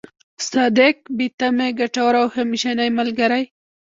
[0.49, 3.43] صادق، بې تمې، ګټور او همېشنۍ ملګری.